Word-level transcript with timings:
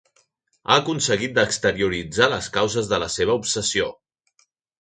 Ha 0.69 0.77
aconseguit 0.83 1.35
d'exterioritzar 1.35 2.31
les 2.33 2.49
causes 2.57 2.93
de 2.95 3.03
la 3.05 3.13
seva 3.19 3.39
obsessió. 3.43 3.95